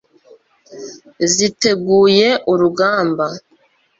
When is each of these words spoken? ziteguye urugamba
ziteguye 1.33 2.29
urugamba 2.51 3.25